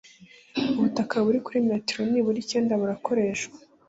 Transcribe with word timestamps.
ubutaka 0.77 1.15
buri 1.25 1.39
kuri 1.45 1.59
metero 1.69 2.01
nibura 2.09 2.37
icyenda 2.43 2.79
burakoreshwa 2.81 3.57